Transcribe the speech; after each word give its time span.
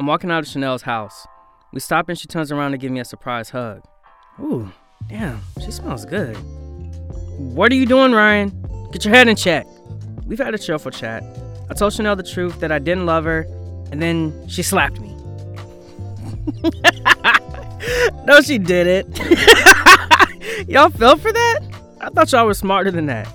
I'm 0.00 0.06
walking 0.06 0.30
out 0.30 0.38
of 0.38 0.48
Chanel's 0.48 0.80
house. 0.80 1.26
We 1.74 1.80
stop 1.80 2.08
and 2.08 2.18
she 2.18 2.26
turns 2.26 2.50
around 2.50 2.70
to 2.72 2.78
give 2.78 2.90
me 2.90 3.00
a 3.00 3.04
surprise 3.04 3.50
hug. 3.50 3.82
Ooh, 4.40 4.72
damn, 5.10 5.42
she 5.62 5.70
smells 5.70 6.06
good. 6.06 6.38
What 7.36 7.70
are 7.70 7.74
you 7.74 7.84
doing, 7.84 8.12
Ryan? 8.12 8.48
Get 8.92 9.04
your 9.04 9.12
head 9.12 9.28
in 9.28 9.36
check. 9.36 9.66
We've 10.24 10.38
had 10.38 10.54
a 10.54 10.58
cheerful 10.58 10.90
chat. 10.90 11.22
I 11.68 11.74
told 11.74 11.92
Chanel 11.92 12.16
the 12.16 12.22
truth 12.22 12.60
that 12.60 12.72
I 12.72 12.78
didn't 12.78 13.04
love 13.04 13.24
her, 13.24 13.40
and 13.92 14.00
then 14.00 14.48
she 14.48 14.62
slapped 14.62 14.98
me. 15.00 15.14
no, 18.24 18.40
she 18.40 18.56
didn't. 18.56 19.18
y'all 20.66 20.88
fell 20.88 21.18
for 21.18 21.30
that? 21.30 21.60
I 22.00 22.08
thought 22.08 22.32
y'all 22.32 22.46
were 22.46 22.54
smarter 22.54 22.90
than 22.90 23.04
that. 23.04 23.28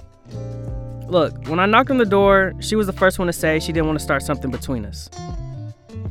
Look, 1.09 1.47
when 1.47 1.59
I 1.59 1.67
knocked 1.67 1.91
on 1.91 1.99
the 1.99 2.05
door, 2.05 2.55
she 2.59 2.75
was 2.75 2.87
the 2.87 2.93
first 2.93 3.19
one 3.19 3.27
to 3.27 3.33
say 3.33 3.59
she 3.59 3.71
didn't 3.71 3.85
want 3.85 3.99
to 3.99 4.03
start 4.03 4.23
something 4.23 4.49
between 4.49 4.83
us. 4.83 5.11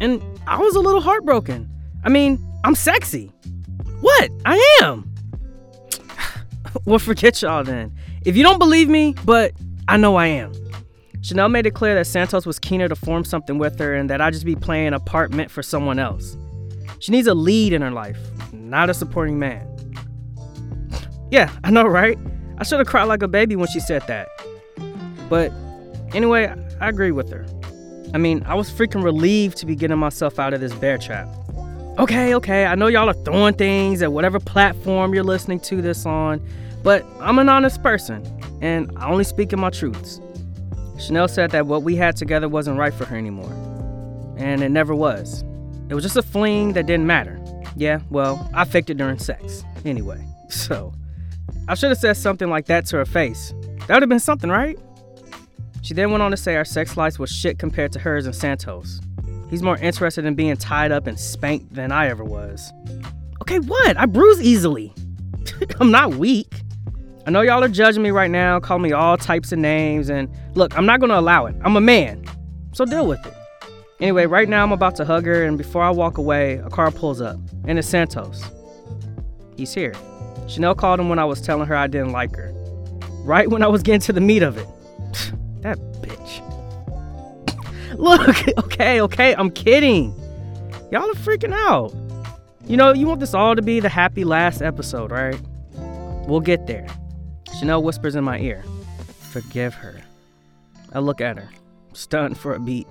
And 0.00 0.22
I 0.46 0.58
was 0.58 0.74
a 0.74 0.80
little 0.80 1.00
heartbroken. 1.00 1.70
I 2.04 2.08
mean, 2.08 2.38
I'm 2.64 2.74
sexy. 2.74 3.32
What? 4.00 4.30
I 4.44 4.78
am. 4.82 5.12
well, 6.84 6.98
forget 6.98 7.40
y'all 7.42 7.64
then. 7.64 7.94
If 8.24 8.36
you 8.36 8.42
don't 8.42 8.58
believe 8.58 8.88
me, 8.88 9.14
but 9.24 9.52
I 9.88 9.96
know 9.96 10.16
I 10.16 10.26
am. 10.26 10.52
Chanel 11.22 11.48
made 11.48 11.66
it 11.66 11.72
clear 11.72 11.94
that 11.94 12.06
Santos 12.06 12.44
was 12.44 12.58
keener 12.58 12.86
to 12.88 12.94
form 12.94 13.24
something 13.24 13.56
with 13.56 13.78
her 13.78 13.94
and 13.94 14.10
that 14.10 14.20
I'd 14.20 14.34
just 14.34 14.44
be 14.44 14.54
playing 14.54 14.92
a 14.92 15.00
part 15.00 15.32
meant 15.32 15.50
for 15.50 15.62
someone 15.62 15.98
else. 15.98 16.36
She 16.98 17.12
needs 17.12 17.26
a 17.26 17.34
lead 17.34 17.72
in 17.72 17.80
her 17.80 17.90
life, 17.90 18.18
not 18.52 18.90
a 18.90 18.94
supporting 18.94 19.38
man. 19.38 19.66
Yeah, 21.30 21.50
I 21.64 21.70
know, 21.70 21.84
right? 21.84 22.18
I 22.58 22.64
should 22.64 22.78
have 22.78 22.86
cried 22.86 23.04
like 23.04 23.22
a 23.22 23.28
baby 23.28 23.56
when 23.56 23.68
she 23.68 23.80
said 23.80 24.06
that. 24.06 24.28
But 25.28 25.50
anyway, 26.14 26.54
I 26.80 26.88
agree 26.88 27.10
with 27.10 27.30
her. 27.30 27.46
I 28.14 28.18
mean, 28.18 28.44
I 28.46 28.54
was 28.54 28.70
freaking 28.70 29.02
relieved 29.02 29.56
to 29.58 29.66
be 29.66 29.74
getting 29.74 29.98
myself 29.98 30.38
out 30.38 30.54
of 30.54 30.60
this 30.60 30.72
bear 30.72 30.98
trap. 30.98 31.28
Okay, 31.98 32.32
okay, 32.36 32.64
I 32.64 32.76
know 32.76 32.86
y'all 32.86 33.10
are 33.10 33.24
throwing 33.24 33.54
things 33.54 34.02
at 34.02 34.12
whatever 34.12 34.38
platform 34.38 35.14
you're 35.14 35.24
listening 35.24 35.58
to 35.60 35.82
this 35.82 36.06
on, 36.06 36.40
but 36.84 37.04
I'm 37.18 37.40
an 37.40 37.48
honest 37.48 37.82
person, 37.82 38.24
and 38.62 38.90
I 38.96 39.10
only 39.10 39.24
speak 39.24 39.52
in 39.52 39.58
my 39.58 39.70
truths. 39.70 40.20
Chanel 40.98 41.26
said 41.26 41.50
that 41.50 41.66
what 41.66 41.82
we 41.82 41.96
had 41.96 42.16
together 42.16 42.48
wasn't 42.48 42.78
right 42.78 42.94
for 42.94 43.04
her 43.04 43.16
anymore. 43.16 43.52
And 44.36 44.62
it 44.62 44.68
never 44.68 44.94
was. 44.94 45.42
It 45.88 45.94
was 45.94 46.04
just 46.04 46.16
a 46.16 46.22
fling 46.22 46.74
that 46.74 46.86
didn't 46.86 47.08
matter. 47.08 47.40
Yeah, 47.74 48.00
well, 48.10 48.48
I 48.54 48.64
faked 48.64 48.90
it 48.90 48.96
during 48.96 49.18
sex. 49.18 49.64
Anyway, 49.84 50.24
so 50.48 50.92
I 51.66 51.74
should 51.74 51.90
have 51.90 51.98
said 51.98 52.16
something 52.16 52.48
like 52.48 52.66
that 52.66 52.86
to 52.86 52.96
her 52.98 53.04
face. 53.04 53.52
That 53.88 53.94
would 53.94 54.02
have 54.02 54.08
been 54.08 54.20
something, 54.20 54.50
right? 54.50 54.78
She 55.84 55.92
then 55.92 56.10
went 56.10 56.22
on 56.22 56.30
to 56.30 56.36
say 56.38 56.56
our 56.56 56.64
sex 56.64 56.96
life 56.96 57.18
was 57.18 57.28
shit 57.28 57.58
compared 57.58 57.92
to 57.92 57.98
hers 57.98 58.24
and 58.24 58.34
Santos. 58.34 59.02
He's 59.50 59.62
more 59.62 59.76
interested 59.76 60.24
in 60.24 60.34
being 60.34 60.56
tied 60.56 60.90
up 60.90 61.06
and 61.06 61.20
spanked 61.20 61.74
than 61.74 61.92
I 61.92 62.08
ever 62.08 62.24
was. 62.24 62.72
Okay, 63.42 63.58
what? 63.58 63.98
I 63.98 64.06
bruise 64.06 64.40
easily. 64.40 64.94
I'm 65.80 65.90
not 65.90 66.14
weak. 66.14 66.50
I 67.26 67.30
know 67.30 67.42
y'all 67.42 67.62
are 67.62 67.68
judging 67.68 68.02
me 68.02 68.12
right 68.12 68.30
now, 68.30 68.60
calling 68.60 68.82
me 68.82 68.92
all 68.92 69.18
types 69.18 69.52
of 69.52 69.58
names, 69.58 70.08
and 70.08 70.34
look, 70.54 70.74
I'm 70.74 70.86
not 70.86 71.00
gonna 71.00 71.18
allow 71.18 71.44
it. 71.44 71.54
I'm 71.62 71.76
a 71.76 71.82
man, 71.82 72.24
so 72.72 72.86
deal 72.86 73.06
with 73.06 73.24
it. 73.26 73.34
Anyway, 74.00 74.24
right 74.24 74.48
now 74.48 74.62
I'm 74.62 74.72
about 74.72 74.96
to 74.96 75.04
hug 75.04 75.26
her, 75.26 75.44
and 75.44 75.58
before 75.58 75.82
I 75.82 75.90
walk 75.90 76.16
away, 76.16 76.54
a 76.64 76.70
car 76.70 76.90
pulls 76.92 77.20
up, 77.20 77.36
and 77.66 77.78
it's 77.78 77.86
Santos. 77.86 78.42
He's 79.58 79.74
here. 79.74 79.92
Chanel 80.48 80.74
called 80.74 80.98
him 80.98 81.10
when 81.10 81.18
I 81.18 81.26
was 81.26 81.42
telling 81.42 81.68
her 81.68 81.76
I 81.76 81.88
didn't 81.88 82.12
like 82.12 82.34
her. 82.36 82.52
Right 83.22 83.50
when 83.50 83.62
I 83.62 83.66
was 83.66 83.82
getting 83.82 84.00
to 84.00 84.14
the 84.14 84.22
meat 84.22 84.42
of 84.42 84.56
it. 84.56 84.66
That 85.64 85.78
bitch. 86.00 86.40
Look, 87.98 88.58
okay, 88.64 89.00
okay, 89.00 89.34
I'm 89.34 89.50
kidding. 89.50 90.14
Y'all 90.92 91.10
are 91.10 91.14
freaking 91.14 91.52
out. 91.52 91.92
You 92.66 92.76
know, 92.76 92.92
you 92.92 93.06
want 93.06 93.20
this 93.20 93.34
all 93.34 93.56
to 93.56 93.62
be 93.62 93.80
the 93.80 93.88
happy 93.88 94.24
last 94.24 94.62
episode, 94.62 95.10
right? 95.10 95.40
We'll 96.26 96.40
get 96.40 96.66
there. 96.66 96.86
Chanel 97.58 97.82
whispers 97.82 98.14
in 98.14 98.24
my 98.24 98.38
ear, 98.38 98.62
Forgive 99.30 99.74
her. 99.74 100.00
I 100.92 101.00
look 101.00 101.20
at 101.20 101.36
her, 101.36 101.50
stunned 101.92 102.38
for 102.38 102.54
a 102.54 102.60
beat. 102.60 102.86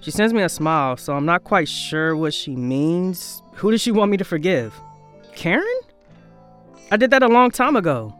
She 0.00 0.10
sends 0.10 0.32
me 0.34 0.42
a 0.42 0.48
smile, 0.48 0.96
so 0.96 1.14
I'm 1.14 1.24
not 1.24 1.44
quite 1.44 1.68
sure 1.68 2.16
what 2.16 2.34
she 2.34 2.56
means. 2.56 3.42
Who 3.54 3.70
does 3.70 3.80
she 3.80 3.92
want 3.92 4.10
me 4.10 4.16
to 4.16 4.24
forgive? 4.24 4.74
Karen? 5.34 5.80
I 6.90 6.96
did 6.96 7.10
that 7.10 7.22
a 7.22 7.28
long 7.28 7.50
time 7.50 7.76
ago. 7.76 8.14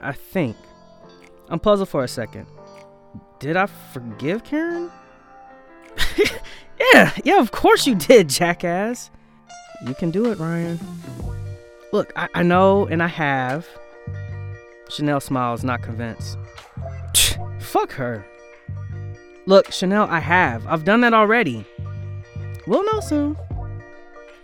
I 0.00 0.12
think. 0.12 0.56
I'm 1.48 1.60
puzzled 1.60 1.88
for 1.88 2.02
a 2.02 2.08
second. 2.08 2.46
Did 3.44 3.58
I 3.58 3.66
forgive 3.66 4.42
Karen? 4.42 4.90
yeah, 6.80 7.12
yeah, 7.24 7.38
of 7.40 7.50
course 7.50 7.86
you 7.86 7.94
did, 7.94 8.30
jackass. 8.30 9.10
You 9.86 9.92
can 9.92 10.10
do 10.10 10.32
it, 10.32 10.38
Ryan. 10.38 10.80
Look, 11.92 12.10
I, 12.16 12.26
I 12.32 12.42
know 12.42 12.86
and 12.86 13.02
I 13.02 13.06
have. 13.06 13.68
Chanel 14.88 15.20
smiles, 15.20 15.62
not 15.62 15.82
convinced. 15.82 16.38
Fuck 17.60 17.92
her. 17.92 18.24
Look, 19.44 19.70
Chanel, 19.72 20.04
I 20.08 20.20
have. 20.20 20.66
I've 20.66 20.84
done 20.84 21.02
that 21.02 21.12
already. 21.12 21.66
We'll 22.66 22.90
know 22.94 23.00
soon. 23.00 23.36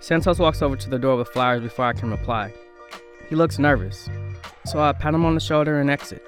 Santos 0.00 0.38
walks 0.38 0.60
over 0.60 0.76
to 0.76 0.90
the 0.90 0.98
door 0.98 1.16
with 1.16 1.28
flowers 1.28 1.62
before 1.62 1.86
I 1.86 1.94
can 1.94 2.10
reply. 2.10 2.52
He 3.30 3.34
looks 3.34 3.58
nervous, 3.58 4.10
so 4.66 4.78
I 4.78 4.92
pat 4.92 5.14
him 5.14 5.24
on 5.24 5.32
the 5.32 5.40
shoulder 5.40 5.80
and 5.80 5.88
exit. 5.88 6.22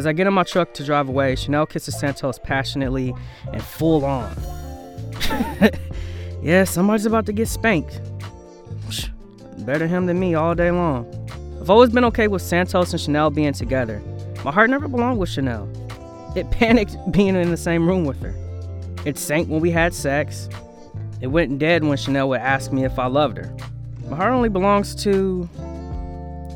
As 0.00 0.06
I 0.06 0.14
get 0.14 0.26
in 0.26 0.32
my 0.32 0.44
truck 0.44 0.72
to 0.72 0.82
drive 0.82 1.10
away, 1.10 1.36
Chanel 1.36 1.66
kisses 1.66 2.00
Santos 2.00 2.38
passionately 2.38 3.12
and 3.52 3.62
full 3.62 4.06
on. 4.06 4.34
yeah, 6.42 6.64
somebody's 6.64 7.04
about 7.04 7.26
to 7.26 7.34
get 7.34 7.48
spanked. 7.48 8.00
Better 9.58 9.86
him 9.86 10.06
than 10.06 10.18
me 10.18 10.34
all 10.34 10.54
day 10.54 10.70
long. 10.70 11.04
I've 11.60 11.68
always 11.68 11.90
been 11.90 12.06
okay 12.06 12.28
with 12.28 12.40
Santos 12.40 12.92
and 12.92 12.98
Chanel 12.98 13.28
being 13.28 13.52
together. 13.52 14.00
My 14.42 14.50
heart 14.50 14.70
never 14.70 14.88
belonged 14.88 15.18
with 15.18 15.28
Chanel. 15.28 15.68
It 16.34 16.50
panicked 16.50 16.96
being 17.12 17.36
in 17.36 17.50
the 17.50 17.58
same 17.58 17.86
room 17.86 18.06
with 18.06 18.22
her. 18.22 18.34
It 19.04 19.18
sank 19.18 19.50
when 19.50 19.60
we 19.60 19.70
had 19.70 19.92
sex. 19.92 20.48
It 21.20 21.26
went 21.26 21.58
dead 21.58 21.84
when 21.84 21.98
Chanel 21.98 22.30
would 22.30 22.40
ask 22.40 22.72
me 22.72 22.86
if 22.86 22.98
I 22.98 23.04
loved 23.04 23.36
her. 23.36 23.54
My 24.08 24.16
heart 24.16 24.32
only 24.32 24.48
belongs 24.48 24.94
to. 25.04 25.46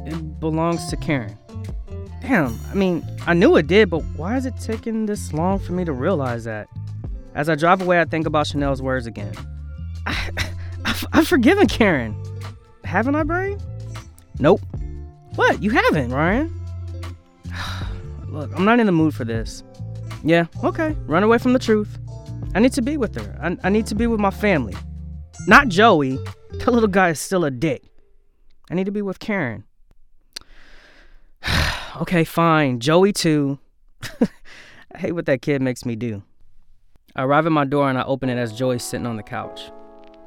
It 0.07 0.41
belongs 0.41 0.87
to 0.87 0.97
Karen. 0.97 1.37
Damn, 2.27 2.59
I 2.71 2.75
mean, 2.75 3.07
I 3.27 3.35
knew 3.35 3.55
it 3.57 3.67
did, 3.67 3.91
but 3.91 4.03
why 4.17 4.39
is 4.39 4.47
it 4.47 4.55
taking 4.59 5.05
this 5.05 5.35
long 5.35 5.59
for 5.59 5.73
me 5.73 5.85
to 5.85 5.93
realize 5.93 6.45
that? 6.45 6.69
As 7.35 7.51
I 7.51 7.55
drive 7.55 7.83
away, 7.83 8.01
I 8.01 8.07
think 8.07 8.27
about 8.27 8.47
Chanel's 8.47 8.81
words 8.81 9.07
again. 9.07 9.35
I, 10.07 10.31
I've, 10.87 11.05
I've 11.13 11.29
forgiven 11.29 11.67
Karen. 11.67 12.17
Haven't 12.83 13.15
I, 13.15 13.25
Brain? 13.25 13.61
Nope. 14.39 14.63
What? 15.35 15.63
You 15.63 15.69
haven't, 15.69 16.13
Ryan? 16.13 16.51
Look, 18.29 18.51
I'm 18.57 18.65
not 18.65 18.81
in 18.81 18.87
the 18.87 18.93
mood 18.93 19.15
for 19.15 19.27
this. 19.27 19.63
Yeah, 20.23 20.47
okay. 20.65 20.97
Run 21.05 21.25
away 21.25 21.37
from 21.37 21.53
the 21.53 21.59
truth. 21.59 21.99
I 22.55 22.61
need 22.61 22.73
to 22.73 22.83
be 22.83 22.97
with 22.97 23.15
her. 23.17 23.39
I, 23.43 23.55
I 23.65 23.69
need 23.69 23.87
to 23.89 23.95
be 23.95 24.07
with 24.07 24.19
my 24.19 24.31
family. 24.31 24.75
Not 25.47 25.69
Joey. 25.69 26.19
The 26.53 26.71
little 26.71 26.89
guy 26.89 27.11
is 27.11 27.21
still 27.21 27.45
a 27.45 27.51
dick. 27.51 27.85
I 28.71 28.75
need 28.75 28.87
to 28.87 28.93
be 28.93 29.03
with 29.03 29.19
Karen. 29.19 29.65
Okay, 32.03 32.25
fine. 32.25 32.81
Joey, 32.81 33.13
too. 33.13 33.59
I 34.95 34.99
hate 34.99 35.13
what 35.13 35.27
that 35.27 35.43
kid 35.43 35.63
makes 35.63 35.85
me 35.85 35.97
do. 35.97 36.23
I 37.17 37.23
arrive 37.23 37.47
at 37.47 37.53
my 37.53 37.65
door 37.65 37.89
and 37.89 37.99
I 37.99 38.05
open 38.05 38.29
it 38.29 38.39
as 38.39 38.53
Joey's 38.53 38.83
sitting 38.83 39.07
on 39.07 39.17
the 39.17 39.23
couch. 39.23 39.71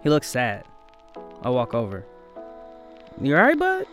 He 0.03 0.09
looks 0.09 0.27
sad. 0.27 0.63
I 1.41 1.50
walk 1.50 1.73
over. 1.73 2.06
You 3.22 3.35
alright, 3.35 3.59
bud? 3.59 3.85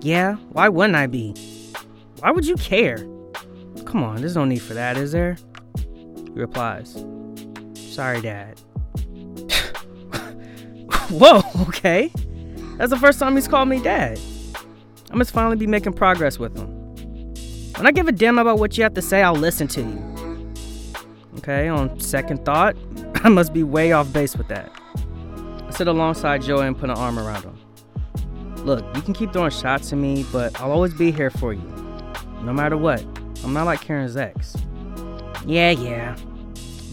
Yeah, 0.00 0.34
why 0.50 0.68
wouldn't 0.68 0.96
I 0.96 1.06
be? 1.06 1.34
Why 2.20 2.30
would 2.30 2.46
you 2.46 2.56
care? 2.56 2.98
Come 3.84 4.02
on, 4.02 4.16
there's 4.16 4.34
no 4.34 4.44
need 4.44 4.62
for 4.62 4.74
that, 4.74 4.96
is 4.96 5.12
there? 5.12 5.36
He 5.76 6.32
replies, 6.32 7.04
Sorry, 7.74 8.20
Dad. 8.20 8.58
Whoa, 11.10 11.42
okay. 11.68 12.10
That's 12.78 12.90
the 12.90 12.98
first 12.98 13.18
time 13.18 13.36
he's 13.36 13.48
called 13.48 13.68
me 13.68 13.82
dad. 13.82 14.18
I 15.10 15.16
must 15.16 15.32
finally 15.32 15.56
be 15.56 15.66
making 15.66 15.92
progress 15.92 16.38
with 16.38 16.56
him. 16.56 16.68
When 17.76 17.86
I 17.86 17.92
give 17.92 18.08
a 18.08 18.12
damn 18.12 18.38
about 18.38 18.58
what 18.58 18.76
you 18.76 18.82
have 18.82 18.94
to 18.94 19.02
say, 19.02 19.22
I'll 19.22 19.34
listen 19.34 19.68
to 19.68 19.82
you. 19.82 20.54
Okay, 21.38 21.68
on 21.68 22.00
second 22.00 22.44
thought, 22.44 22.76
I 23.16 23.28
must 23.28 23.52
be 23.52 23.62
way 23.62 23.92
off 23.92 24.12
base 24.12 24.36
with 24.36 24.48
that. 24.48 24.72
I 25.66 25.70
sit 25.70 25.86
alongside 25.86 26.42
Joey 26.42 26.66
and 26.66 26.76
put 26.76 26.90
an 26.90 26.96
arm 26.96 27.18
around 27.18 27.44
him. 27.44 27.56
Look, 28.64 28.84
you 28.96 29.02
can 29.02 29.14
keep 29.14 29.32
throwing 29.32 29.50
shots 29.50 29.92
at 29.92 29.98
me, 29.98 30.24
but 30.32 30.58
I'll 30.60 30.72
always 30.72 30.94
be 30.94 31.12
here 31.12 31.30
for 31.30 31.52
you. 31.52 31.62
No 32.42 32.52
matter 32.52 32.76
what. 32.76 33.04
I'm 33.44 33.52
not 33.52 33.66
like 33.66 33.80
Karen's 33.80 34.16
ex. 34.16 34.56
Yeah, 35.44 35.70
yeah. 35.70 36.16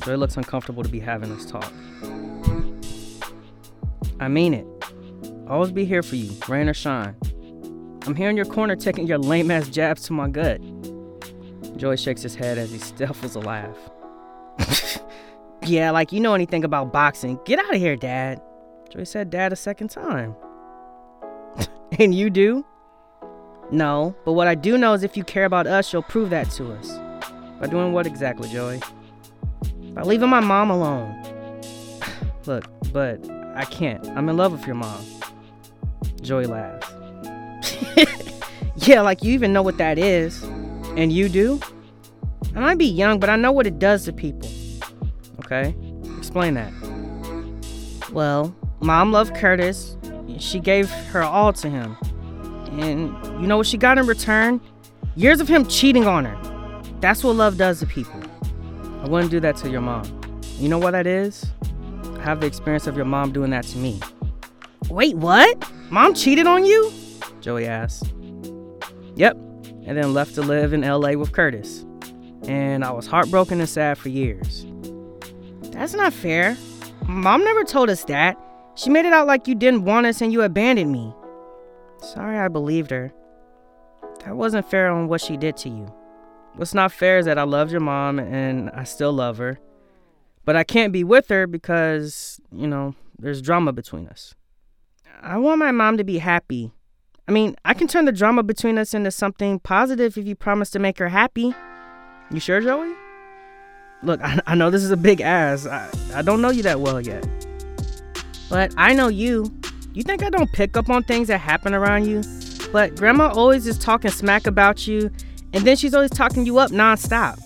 Joey 0.04 0.18
looks 0.18 0.38
uncomfortable 0.38 0.84
to 0.84 0.90
be 0.90 1.00
having 1.00 1.36
this 1.36 1.46
talk. 1.46 1.72
I 4.20 4.28
mean 4.28 4.54
it. 4.54 4.68
I'll 5.48 5.54
always 5.56 5.72
be 5.72 5.86
here 5.86 6.04
for 6.04 6.16
you, 6.16 6.32
rain 6.48 6.70
or 6.70 6.74
shine. 6.74 7.16
I'm 8.06 8.16
here 8.16 8.30
in 8.30 8.38
your 8.38 8.46
corner 8.46 8.76
taking 8.76 9.08
your 9.08 9.18
lame 9.18 9.52
ass 9.52 9.70
jabs 9.70 10.04
to 10.04 10.14
my 10.14 10.30
gut. 10.30 10.62
Joy 11.78 11.96
shakes 11.96 12.22
his 12.22 12.36
head 12.36 12.58
as 12.58 12.72
he 12.72 12.78
stifles 12.78 13.36
a 13.36 13.40
laugh. 13.40 13.78
Yeah, 15.66 15.92
like 15.92 16.12
you 16.12 16.20
know 16.20 16.34
anything 16.34 16.66
about 16.66 16.92
boxing. 16.92 17.40
Get 17.46 17.58
out 17.58 17.74
of 17.74 17.80
here, 17.80 17.96
Dad. 17.96 18.42
Joy 18.90 19.06
said 19.06 19.30
dad 19.30 19.54
a 19.54 19.56
second 19.56 19.90
time. 19.90 20.36
and 22.00 22.14
you 22.14 22.30
do? 22.30 22.66
No, 23.72 24.14
but 24.26 24.34
what 24.34 24.48
I 24.48 24.56
do 24.56 24.78
know 24.78 24.94
is 24.94 25.04
if 25.04 25.16
you 25.16 25.24
care 25.24 25.46
about 25.46 25.66
us, 25.66 25.94
you'll 25.94 26.02
prove 26.02 26.30
that 26.32 26.52
to 26.52 26.74
us. 26.74 27.00
By 27.62 27.68
doing 27.68 27.94
what 27.94 28.06
exactly, 28.06 28.50
Joy? 28.50 28.82
By 29.94 30.02
leaving 30.02 30.30
my 30.30 30.42
mom 30.42 30.70
alone. 30.70 31.16
Look, 32.46 32.66
but 32.92 33.26
I 33.56 33.64
can't. 33.64 34.06
I'm 34.10 34.28
in 34.28 34.36
love 34.36 34.52
with 34.52 34.66
your 34.66 34.76
mom. 34.76 35.02
Joy 36.22 36.44
laughs. 36.44 36.93
yeah, 38.78 39.02
like 39.02 39.24
you 39.24 39.34
even 39.34 39.54
know 39.54 39.62
what 39.62 39.78
that 39.78 39.98
is. 39.98 40.44
And 40.96 41.12
you 41.12 41.30
do? 41.30 41.60
I 42.56 42.60
might 42.60 42.78
be 42.78 42.86
young, 42.86 43.20
but 43.20 43.30
I 43.30 43.36
know 43.36 43.52
what 43.52 43.66
it 43.66 43.80
does 43.80 44.06
to 44.06 44.14
people. 44.14 44.50
Okay? 45.40 45.76
Explain 46.18 46.54
that. 46.54 46.72
Well, 48.12 48.56
mom 48.80 49.12
loved 49.12 49.36
Curtis. 49.36 49.98
She 50.38 50.60
gave 50.60 50.90
her 50.90 51.24
all 51.24 51.54
to 51.54 51.70
him. 51.70 51.98
And 52.80 53.14
you 53.42 53.48
know 53.48 53.58
what 53.58 53.68
she 53.68 53.78
got 53.78 53.98
in 53.98 54.06
return? 54.06 54.62
Years 55.16 55.40
of 55.40 55.48
him 55.48 55.66
cheating 55.68 56.08
on 56.08 56.26
her. 56.26 56.82
That's 57.00 57.24
what 57.24 57.36
love 57.36 57.58
does 57.58 57.80
to 57.80 57.86
people. 57.86 58.22
I 59.02 59.08
wouldn't 59.08 59.32
do 59.32 59.40
that 59.42 59.58
to 59.58 59.70
your 59.70 59.82
mom. 59.82 60.04
You 60.58 60.70
know 60.70 60.78
what 60.78 60.92
that 60.92 61.06
is? 61.08 61.46
I 62.18 62.22
have 62.22 62.40
the 62.40 62.48
experience 62.48 62.88
of 62.88 62.96
your 62.96 63.06
mom 63.06 63.32
doing 63.32 63.52
that 63.52 63.66
to 63.66 63.78
me. 63.78 64.00
Wait, 64.90 65.16
what? 65.18 65.70
Mom 65.90 66.14
cheated 66.14 66.48
on 66.48 66.66
you? 66.66 66.92
Joey 67.44 67.68
asked. 67.68 68.14
Yep, 69.16 69.36
and 69.86 69.98
then 69.98 70.14
left 70.14 70.34
to 70.36 70.42
live 70.42 70.72
in 70.72 70.82
LA 70.82 71.12
with 71.12 71.34
Curtis. 71.34 71.86
And 72.48 72.86
I 72.86 72.92
was 72.92 73.06
heartbroken 73.06 73.60
and 73.60 73.68
sad 73.68 73.98
for 73.98 74.08
years. 74.08 74.66
That's 75.72 75.94
not 75.94 76.14
fair. 76.14 76.58
Mom 77.06 77.44
never 77.44 77.66
told 77.66 77.90
us 77.90 78.06
that. 78.06 78.38
She 78.76 78.90
made 78.90 79.06
it 79.06 79.12
out 79.12 79.28
like 79.28 79.48
you 79.48 79.56
didn't 79.56 79.84
want 79.84 80.08
us 80.08 80.22
and 80.22 80.32
you 80.32 80.42
abandoned 80.42 80.92
me. 80.92 81.14
Sorry 82.02 82.40
I 82.40 82.48
believed 82.48 82.92
her. 82.92 83.14
That 84.24 84.38
wasn't 84.38 84.70
fair 84.70 84.90
on 84.90 85.10
what 85.10 85.20
she 85.20 85.36
did 85.36 85.58
to 85.58 85.70
you. 85.70 85.94
What's 86.56 86.74
not 86.74 86.94
fair 86.94 87.18
is 87.18 87.26
that 87.26 87.38
I 87.38 87.44
loved 87.44 87.72
your 87.72 87.82
mom 87.82 88.20
and 88.20 88.70
I 88.70 88.86
still 88.86 89.12
love 89.12 89.38
her. 89.38 89.60
But 90.46 90.56
I 90.56 90.64
can't 90.64 90.94
be 90.94 91.04
with 91.04 91.28
her 91.28 91.46
because, 91.46 92.40
you 92.54 92.68
know, 92.68 92.96
there's 93.20 93.42
drama 93.42 93.74
between 93.74 94.08
us. 94.08 94.34
I 95.22 95.38
want 95.38 95.60
my 95.60 95.72
mom 95.72 95.98
to 95.98 96.06
be 96.06 96.20
happy. 96.20 96.72
I 97.28 97.32
mean, 97.32 97.56
I 97.64 97.74
can 97.74 97.88
turn 97.88 98.06
the 98.06 98.12
drama 98.12 98.44
between 98.44 98.78
us 98.78 98.94
into 98.94 99.10
something 99.12 99.60
positive 99.60 100.18
if 100.18 100.28
you 100.28 100.36
promise 100.36 100.70
to 100.72 100.80
make 100.80 100.98
her 100.98 101.10
happy. 101.10 101.56
You 102.30 102.40
sure, 102.40 102.60
Joey? 102.60 102.94
Look, 104.02 104.22
I, 104.22 104.42
I 104.46 104.56
know 104.56 104.70
this 104.70 104.84
is 104.84 104.92
a 104.92 104.98
big 104.98 105.22
ass. 105.22 105.66
I, 105.66 105.90
I 106.14 106.22
don't 106.22 106.42
know 106.42 106.50
you 106.50 106.64
that 106.64 106.82
well 106.82 107.00
yet. 107.00 107.26
But 108.50 108.74
I 108.76 108.94
know 108.94 109.08
you. 109.08 109.46
You 109.94 110.04
think 110.04 110.22
I 110.22 110.30
don't 110.30 110.52
pick 110.52 110.76
up 110.76 110.90
on 110.90 111.04
things 111.04 111.30
that 111.30 111.38
happen 111.38 111.74
around 111.74 112.08
you? 112.08 112.24
But 112.74 112.96
grandma 112.96 113.32
always 113.32 113.68
is 113.68 113.78
talking 113.78 114.12
smack 114.12 114.46
about 114.46 114.86
you, 114.88 115.10
and 115.54 115.66
then 115.66 115.78
she's 115.78 115.94
always 115.94 116.12
talking 116.12 116.46
you 116.46 116.58
up 116.58 116.72
nonstop. 116.72 117.40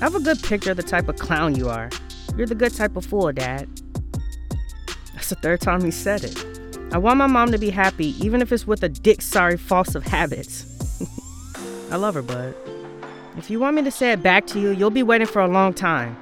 I 0.00 0.04
have 0.04 0.14
a 0.16 0.20
good 0.20 0.42
picture 0.42 0.72
of 0.72 0.76
the 0.76 0.82
type 0.82 1.08
of 1.08 1.16
clown 1.16 1.54
you 1.54 1.68
are. 1.68 1.88
You're 2.36 2.48
the 2.48 2.54
good 2.54 2.74
type 2.74 2.96
of 2.96 3.04
fool, 3.04 3.30
Dad. 3.30 3.68
That's 5.12 5.28
the 5.28 5.36
third 5.36 5.60
time 5.60 5.84
he 5.84 5.92
said 5.92 6.24
it. 6.24 6.63
I 6.94 6.98
want 6.98 7.18
my 7.18 7.26
mom 7.26 7.50
to 7.50 7.58
be 7.58 7.70
happy, 7.70 8.14
even 8.24 8.40
if 8.40 8.52
it's 8.52 8.68
with 8.68 8.84
a 8.84 8.88
dick 8.88 9.20
sorry 9.20 9.56
false 9.56 9.96
of 9.96 10.04
habits. 10.04 10.64
I 11.90 11.96
love 11.96 12.14
her, 12.14 12.22
bud. 12.22 12.54
If 13.36 13.50
you 13.50 13.58
want 13.58 13.74
me 13.74 13.82
to 13.82 13.90
say 13.90 14.12
it 14.12 14.22
back 14.22 14.46
to 14.46 14.60
you, 14.60 14.70
you'll 14.70 14.90
be 14.90 15.02
waiting 15.02 15.26
for 15.26 15.42
a 15.42 15.48
long 15.48 15.74
time. 15.74 16.16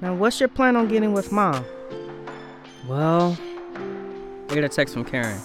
Now, 0.00 0.16
what's 0.16 0.40
your 0.40 0.48
plan 0.48 0.74
on 0.74 0.88
getting 0.88 1.12
with 1.12 1.30
mom? 1.30 1.64
Well, 2.88 3.38
I 4.50 4.54
get 4.54 4.64
a 4.64 4.68
text 4.68 4.94
from 4.94 5.04
Karen. 5.04 5.40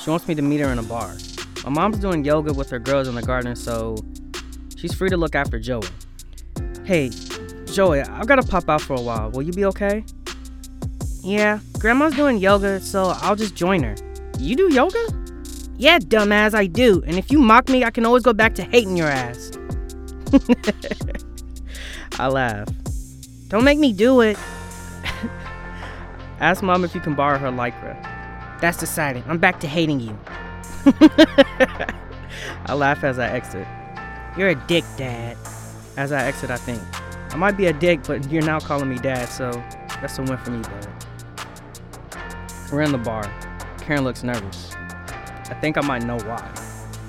She 0.00 0.10
wants 0.10 0.26
me 0.26 0.34
to 0.34 0.42
meet 0.42 0.58
her 0.58 0.72
in 0.72 0.80
a 0.80 0.82
bar. 0.82 1.14
My 1.62 1.70
mom's 1.70 1.98
doing 1.98 2.24
yoga 2.24 2.52
with 2.52 2.70
her 2.70 2.80
girls 2.80 3.06
in 3.06 3.14
the 3.14 3.22
garden, 3.22 3.54
so 3.54 3.98
she's 4.76 4.92
free 4.92 5.10
to 5.10 5.16
look 5.16 5.36
after 5.36 5.60
Joey. 5.60 5.86
Hey, 6.84 7.10
Joey, 7.66 8.00
I've 8.00 8.26
got 8.26 8.42
to 8.42 8.48
pop 8.48 8.68
out 8.68 8.80
for 8.80 8.94
a 8.94 9.00
while. 9.00 9.30
Will 9.30 9.42
you 9.42 9.52
be 9.52 9.64
okay? 9.66 10.04
Yeah, 11.22 11.60
Grandma's 11.78 12.16
doing 12.16 12.38
yoga, 12.38 12.80
so 12.80 13.12
I'll 13.20 13.36
just 13.36 13.54
join 13.54 13.84
her. 13.84 13.94
You 14.38 14.54
do 14.54 14.72
yoga? 14.72 15.04
Yeah, 15.76 15.98
dumbass, 15.98 16.54
I 16.54 16.66
do. 16.66 17.02
And 17.06 17.18
if 17.18 17.30
you 17.32 17.40
mock 17.40 17.68
me, 17.68 17.84
I 17.84 17.90
can 17.90 18.06
always 18.06 18.22
go 18.22 18.32
back 18.32 18.54
to 18.56 18.62
hating 18.62 18.96
your 18.96 19.08
ass. 19.08 19.50
I 22.18 22.28
laugh. 22.28 22.68
Don't 23.48 23.64
make 23.64 23.78
me 23.78 23.92
do 23.92 24.20
it. 24.20 24.38
Ask 26.40 26.62
mom 26.62 26.84
if 26.84 26.94
you 26.94 27.00
can 27.00 27.14
borrow 27.14 27.38
her 27.38 27.48
lycra. 27.48 28.00
That's 28.60 28.78
decided. 28.78 29.24
I'm 29.26 29.38
back 29.38 29.58
to 29.60 29.66
hating 29.66 30.00
you. 30.00 30.18
I 32.66 32.74
laugh 32.74 33.02
as 33.02 33.18
I 33.18 33.28
exit. 33.28 33.66
You're 34.36 34.50
a 34.50 34.54
dick, 34.66 34.84
Dad. 34.96 35.36
As 35.96 36.12
I 36.12 36.24
exit, 36.24 36.50
I 36.50 36.56
think. 36.56 36.80
I 37.30 37.36
might 37.36 37.56
be 37.56 37.66
a 37.66 37.72
dick, 37.72 38.04
but 38.04 38.30
you're 38.30 38.42
now 38.42 38.60
calling 38.60 38.88
me 38.88 38.98
Dad, 38.98 39.28
so 39.28 39.50
that's 40.00 40.18
a 40.18 40.22
win 40.22 40.38
for 40.38 40.50
me, 40.52 40.62
bud. 40.62 40.88
We're 42.72 42.82
in 42.82 42.92
the 42.92 42.98
bar. 42.98 43.32
Karen 43.88 44.04
looks 44.04 44.22
nervous. 44.22 44.76
I 45.48 45.56
think 45.62 45.78
I 45.78 45.80
might 45.80 46.02
know 46.02 46.18
why. 46.18 46.46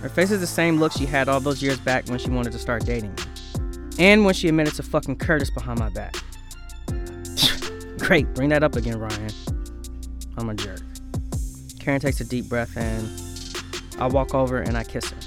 Her 0.02 0.08
face 0.08 0.32
is 0.32 0.40
the 0.40 0.48
same 0.48 0.80
look 0.80 0.94
she 0.94 1.06
had 1.06 1.28
all 1.28 1.42
those 1.42 1.62
years 1.62 1.78
back 1.78 2.08
when 2.08 2.20
she 2.20 2.30
wanted 2.30 2.54
to 2.54 2.58
start 2.58 2.86
dating 2.86 3.14
me. 3.16 3.24
And 4.00 4.24
when 4.24 4.34
she 4.34 4.48
admitted 4.48 4.76
to 4.76 4.84
fucking 4.84 5.18
Curtis 5.18 5.50
behind 5.50 5.78
my 5.78 5.90
back. 5.90 6.16
Great, 7.98 8.34
bring 8.34 8.48
that 8.48 8.64
up 8.64 8.78
again, 8.78 8.98
Ryan. 8.98 9.30
I'm 10.38 10.50
a 10.50 10.56
jerk. 10.56 10.80
Karen 11.82 12.00
takes 12.00 12.22
a 12.22 12.24
deep 12.24 12.48
breath 12.48 12.78
and 12.78 13.06
I 14.00 14.08
walk 14.08 14.34
over 14.34 14.62
and 14.62 14.78
I 14.78 14.86
kiss 14.86 15.10
her. 15.10 15.20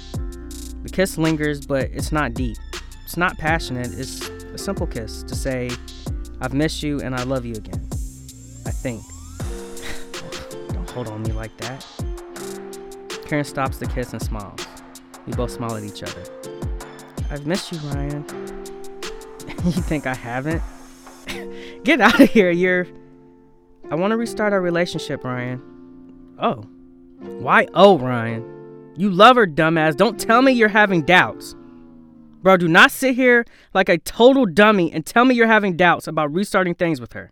The 0.81 0.89
kiss 0.91 1.19
lingers, 1.19 1.67
but 1.67 1.91
it's 1.91 2.11
not 2.11 2.33
deep. 2.33 2.57
It's 3.03 3.15
not 3.15 3.37
passionate, 3.37 3.93
it's 3.93 4.27
a 4.27 4.57
simple 4.57 4.87
kiss 4.87 5.21
to 5.21 5.35
say, 5.35 5.69
I've 6.41 6.55
missed 6.55 6.81
you 6.81 6.99
and 7.01 7.13
I 7.13 7.21
love 7.21 7.45
you 7.45 7.53
again. 7.53 7.87
I 8.65 8.71
think. 8.71 9.03
Hold 10.93 11.07
on 11.07 11.23
me 11.23 11.31
like 11.31 11.55
that. 11.57 11.85
Karen 13.25 13.43
stops 13.43 13.77
the 13.77 13.87
kiss 13.87 14.13
and 14.13 14.21
smiles. 14.21 14.65
We 15.25 15.33
both 15.33 15.49
smile 15.49 15.75
at 15.75 15.83
each 15.83 16.03
other. 16.03 16.23
I've 17.31 17.47
missed 17.47 17.71
you, 17.71 17.79
Ryan. 17.79 18.23
you 19.65 19.71
think 19.71 20.05
I 20.05 20.13
haven't? 20.13 20.61
Get 21.83 21.99
out 21.99 22.19
of 22.19 22.29
here. 22.29 22.51
You're. 22.51 22.85
I 23.89 23.95
want 23.95 24.11
to 24.11 24.17
restart 24.17 24.53
our 24.53 24.61
relationship, 24.61 25.23
Ryan. 25.23 25.61
Oh. 26.39 26.63
Why 27.19 27.67
oh, 27.73 27.97
Ryan? 27.97 28.93
You 28.95 29.09
love 29.09 29.35
her, 29.37 29.47
dumbass. 29.47 29.97
Don't 29.97 30.19
tell 30.19 30.43
me 30.43 30.51
you're 30.51 30.67
having 30.67 31.01
doubts. 31.01 31.55
Bro, 32.43 32.57
do 32.57 32.67
not 32.67 32.91
sit 32.91 33.15
here 33.15 33.45
like 33.73 33.89
a 33.89 33.97
total 33.97 34.45
dummy 34.45 34.91
and 34.91 35.05
tell 35.05 35.25
me 35.25 35.33
you're 35.33 35.47
having 35.47 35.75
doubts 35.75 36.07
about 36.07 36.31
restarting 36.31 36.75
things 36.75 37.01
with 37.01 37.13
her. 37.13 37.31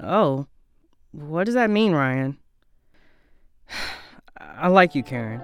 Oh. 0.00 0.46
What 1.10 1.44
does 1.44 1.54
that 1.54 1.68
mean, 1.68 1.92
Ryan? 1.92 2.38
I 4.62 4.68
like 4.68 4.94
you, 4.94 5.02
Karen. 5.02 5.42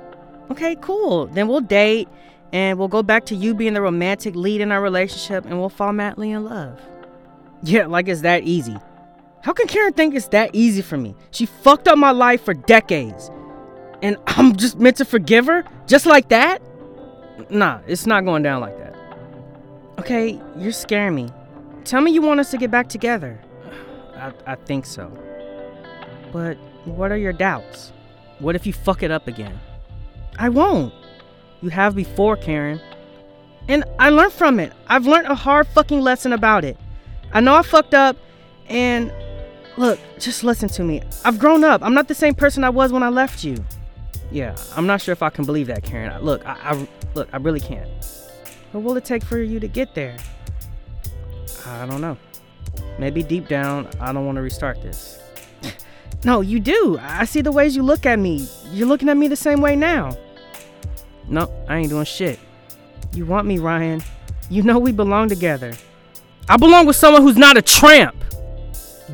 Okay, 0.48 0.76
cool. 0.80 1.26
Then 1.26 1.48
we'll 1.48 1.60
date 1.60 2.08
and 2.52 2.78
we'll 2.78 2.88
go 2.88 3.02
back 3.02 3.26
to 3.26 3.34
you 3.34 3.52
being 3.52 3.74
the 3.74 3.82
romantic 3.82 4.36
lead 4.36 4.60
in 4.60 4.70
our 4.70 4.80
relationship 4.80 5.44
and 5.44 5.58
we'll 5.58 5.68
fall 5.68 5.92
madly 5.92 6.30
in 6.30 6.44
love. 6.44 6.80
Yeah, 7.64 7.86
like 7.86 8.06
it's 8.06 8.20
that 8.20 8.44
easy. 8.44 8.76
How 9.42 9.52
can 9.52 9.66
Karen 9.66 9.92
think 9.92 10.14
it's 10.14 10.28
that 10.28 10.50
easy 10.52 10.82
for 10.82 10.96
me? 10.96 11.16
She 11.32 11.46
fucked 11.46 11.88
up 11.88 11.98
my 11.98 12.12
life 12.12 12.44
for 12.44 12.54
decades. 12.54 13.28
And 14.02 14.16
I'm 14.28 14.54
just 14.54 14.78
meant 14.78 14.96
to 14.98 15.04
forgive 15.04 15.46
her? 15.46 15.64
Just 15.88 16.06
like 16.06 16.28
that? 16.28 16.62
Nah, 17.50 17.80
it's 17.88 18.06
not 18.06 18.24
going 18.24 18.44
down 18.44 18.60
like 18.60 18.78
that. 18.78 18.94
Okay, 19.98 20.40
you're 20.56 20.70
scaring 20.70 21.16
me. 21.16 21.28
Tell 21.84 22.00
me 22.00 22.12
you 22.12 22.22
want 22.22 22.38
us 22.38 22.52
to 22.52 22.56
get 22.56 22.70
back 22.70 22.88
together. 22.88 23.40
I, 24.14 24.32
I 24.46 24.54
think 24.54 24.86
so. 24.86 25.10
But 26.32 26.56
what 26.84 27.10
are 27.10 27.16
your 27.16 27.32
doubts? 27.32 27.92
What 28.38 28.54
if 28.54 28.66
you 28.66 28.72
fuck 28.72 29.02
it 29.02 29.10
up 29.10 29.26
again? 29.26 29.58
I 30.38 30.48
won't. 30.48 30.94
You 31.62 31.70
have 31.70 31.96
before, 31.96 32.36
Karen. 32.36 32.80
And 33.68 33.84
I 33.98 34.10
learned 34.10 34.32
from 34.32 34.60
it. 34.60 34.72
I've 34.86 35.06
learned 35.06 35.26
a 35.26 35.34
hard 35.34 35.66
fucking 35.68 36.00
lesson 36.00 36.32
about 36.32 36.64
it. 36.64 36.78
I 37.32 37.40
know 37.40 37.54
I 37.54 37.62
fucked 37.62 37.94
up, 37.94 38.16
and 38.68 39.12
look, 39.76 39.98
just 40.18 40.44
listen 40.44 40.68
to 40.70 40.84
me. 40.84 41.02
I've 41.24 41.38
grown 41.38 41.64
up. 41.64 41.82
I'm 41.82 41.94
not 41.94 42.08
the 42.08 42.14
same 42.14 42.34
person 42.34 42.64
I 42.64 42.70
was 42.70 42.92
when 42.92 43.02
I 43.02 43.10
left 43.10 43.44
you. 43.44 43.56
Yeah, 44.30 44.56
I'm 44.76 44.86
not 44.86 45.00
sure 45.00 45.12
if 45.12 45.22
I 45.22 45.30
can 45.30 45.44
believe 45.44 45.66
that, 45.66 45.82
Karen. 45.82 46.22
Look, 46.22 46.46
I, 46.46 46.52
I 46.62 46.88
look, 47.14 47.28
I 47.32 47.38
really 47.38 47.60
can't. 47.60 47.88
What 48.72 48.84
will 48.84 48.96
it 48.96 49.04
take 49.04 49.24
for 49.24 49.38
you 49.38 49.58
to 49.60 49.68
get 49.68 49.94
there? 49.94 50.16
I 51.66 51.86
don't 51.86 52.00
know. 52.00 52.16
Maybe 52.98 53.22
deep 53.22 53.48
down, 53.48 53.88
I 54.00 54.12
don't 54.12 54.26
want 54.26 54.36
to 54.36 54.42
restart 54.42 54.82
this. 54.82 55.20
No, 56.24 56.40
you 56.40 56.58
do. 56.60 56.98
I 57.00 57.24
see 57.24 57.42
the 57.42 57.52
ways 57.52 57.76
you 57.76 57.82
look 57.82 58.04
at 58.04 58.18
me. 58.18 58.48
You're 58.72 58.88
looking 58.88 59.08
at 59.08 59.16
me 59.16 59.28
the 59.28 59.36
same 59.36 59.60
way 59.60 59.76
now. 59.76 60.16
No, 61.28 61.50
I 61.68 61.78
ain't 61.78 61.90
doing 61.90 62.04
shit. 62.04 62.38
You 63.12 63.24
want 63.26 63.46
me, 63.46 63.58
Ryan. 63.58 64.02
You 64.50 64.62
know 64.62 64.78
we 64.78 64.92
belong 64.92 65.28
together. 65.28 65.74
I 66.48 66.56
belong 66.56 66.86
with 66.86 66.96
someone 66.96 67.22
who's 67.22 67.36
not 67.36 67.56
a 67.56 67.62
tramp. 67.62 68.16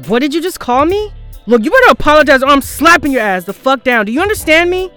What 0.07 0.21
did 0.21 0.33
you 0.33 0.41
just 0.41 0.61
call 0.61 0.85
me? 0.87 1.13
Look, 1.47 1.63
you 1.65 1.71
better 1.71 1.91
apologize 1.91 2.43
or 2.43 2.49
I'm 2.49 2.63
slapping 2.63 3.13
your 3.13 3.21
ass 3.21 3.45
the 3.45 3.53
fuck 3.53 3.85
down. 3.85 4.07
Do 4.07 4.13
you 4.13 4.23
understand 4.23 4.71
me? 4.71 4.91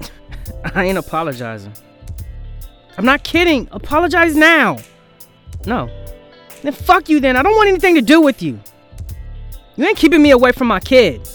I 0.74 0.84
ain't 0.84 0.98
apologizing. 0.98 1.72
I'm 2.96 3.04
not 3.04 3.24
kidding. 3.24 3.68
Apologize 3.72 4.36
now. 4.36 4.78
No. 5.66 5.90
Then 6.62 6.72
fuck 6.72 7.08
you 7.08 7.18
then. 7.18 7.36
I 7.36 7.42
don't 7.42 7.56
want 7.56 7.68
anything 7.68 7.94
to 7.96 8.02
do 8.02 8.20
with 8.20 8.42
you. 8.42 8.60
You 9.76 9.86
ain't 9.86 9.96
keeping 9.96 10.22
me 10.22 10.30
away 10.30 10.52
from 10.52 10.68
my 10.68 10.80
kid. 10.80 11.26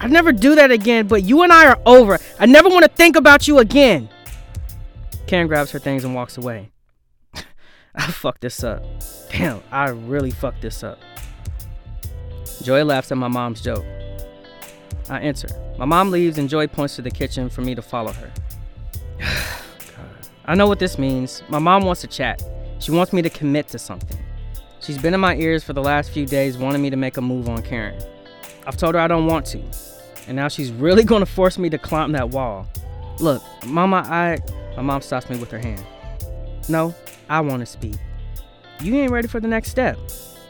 I'd 0.00 0.10
never 0.10 0.32
do 0.32 0.54
that 0.54 0.70
again, 0.70 1.06
but 1.06 1.24
you 1.24 1.42
and 1.42 1.52
I 1.52 1.66
are 1.66 1.78
over. 1.86 2.18
I 2.40 2.46
never 2.46 2.68
want 2.68 2.84
to 2.84 2.90
think 2.90 3.16
about 3.16 3.46
you 3.46 3.58
again. 3.58 4.08
Karen 5.26 5.46
grabs 5.46 5.70
her 5.70 5.78
things 5.78 6.04
and 6.04 6.14
walks 6.14 6.36
away. 6.38 6.72
I 7.94 8.06
fucked 8.10 8.40
this 8.40 8.64
up. 8.64 8.82
Damn, 9.30 9.62
I 9.70 9.90
really 9.90 10.30
fucked 10.30 10.62
this 10.62 10.82
up. 10.82 10.98
Joy 12.62 12.84
laughs 12.84 13.12
at 13.12 13.18
my 13.18 13.28
mom's 13.28 13.60
joke. 13.60 13.84
I 15.08 15.20
enter. 15.20 15.48
My 15.78 15.84
mom 15.84 16.10
leaves 16.10 16.38
and 16.38 16.48
Joy 16.48 16.66
points 16.66 16.96
to 16.96 17.02
the 17.02 17.10
kitchen 17.10 17.48
for 17.48 17.60
me 17.60 17.74
to 17.74 17.82
follow 17.82 18.12
her. 18.12 18.32
I 20.44 20.54
know 20.54 20.66
what 20.66 20.78
this 20.78 20.98
means. 20.98 21.42
My 21.48 21.58
mom 21.58 21.84
wants 21.84 22.00
to 22.00 22.06
chat. 22.06 22.42
She 22.78 22.90
wants 22.90 23.12
me 23.12 23.22
to 23.22 23.30
commit 23.30 23.68
to 23.68 23.78
something. 23.78 24.18
She's 24.82 24.98
been 24.98 25.14
in 25.14 25.20
my 25.20 25.36
ears 25.36 25.62
for 25.62 25.72
the 25.72 25.82
last 25.82 26.10
few 26.10 26.26
days 26.26 26.58
wanting 26.58 26.82
me 26.82 26.90
to 26.90 26.96
make 26.96 27.16
a 27.16 27.20
move 27.20 27.48
on 27.48 27.62
Karen. 27.62 28.02
I've 28.66 28.76
told 28.76 28.96
her 28.96 29.00
I 29.00 29.06
don't 29.06 29.26
want 29.26 29.46
to. 29.46 29.62
And 30.26 30.34
now 30.34 30.48
she's 30.48 30.72
really 30.72 31.04
to 31.04 31.26
force 31.26 31.56
me 31.56 31.70
to 31.70 31.78
climb 31.78 32.12
that 32.12 32.30
wall. 32.30 32.66
Look, 33.18 33.42
Mama, 33.64 34.04
I. 34.08 34.38
My 34.76 34.82
mom 34.82 35.02
stops 35.02 35.28
me 35.30 35.38
with 35.38 35.50
her 35.50 35.58
hand. 35.58 35.84
No, 36.68 36.94
I 37.28 37.40
want 37.40 37.60
to 37.60 37.66
speak. 37.66 37.94
You 38.80 38.96
ain't 38.96 39.12
ready 39.12 39.28
for 39.28 39.38
the 39.38 39.46
next 39.46 39.70
step. 39.70 39.98